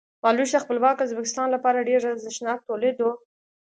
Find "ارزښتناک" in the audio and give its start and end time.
2.13-2.59